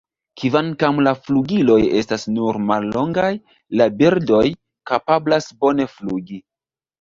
Kvankam 0.43 1.01
la 1.07 1.11
flugiloj 1.25 1.75
estas 1.99 2.25
nur 2.37 2.57
mallongaj, 2.69 3.29
la 3.83 3.87
birdoj 4.01 4.41
kapablas 4.93 5.51
bone 5.67 5.89
flugi. 5.93 6.43